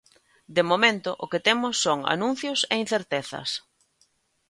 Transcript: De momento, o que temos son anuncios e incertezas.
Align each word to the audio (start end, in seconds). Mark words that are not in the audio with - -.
De 0.55 0.63
momento, 0.69 1.09
o 1.23 1.25
que 1.31 1.43
temos 1.47 1.75
son 1.85 1.99
anuncios 2.13 2.59
e 2.73 2.75
incertezas. 2.83 3.49